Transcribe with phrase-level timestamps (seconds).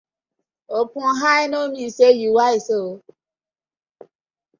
[0.77, 2.95] Open eye no mean say yu wise ooo.